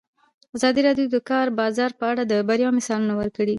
[0.55, 3.49] ازادي راډیو د د کار بازار په اړه د بریاوو مثالونه ورکړي.